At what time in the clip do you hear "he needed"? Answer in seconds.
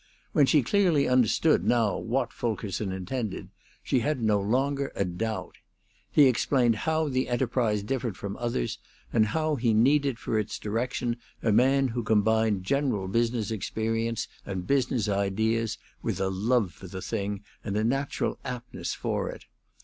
9.57-10.17